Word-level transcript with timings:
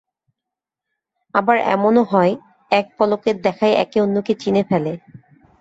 আবার 1.35 1.57
এমনও 1.67 2.03
হয়, 2.03 2.33
এক 2.71 2.85
পলকের 2.97 3.35
দেখায় 3.41 3.75
একে 3.75 3.97
অন্যকে 4.01 4.33
চিনে 4.35 4.63
ফেলে। 4.63 4.93